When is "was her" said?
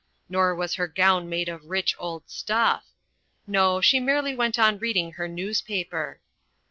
0.55-0.87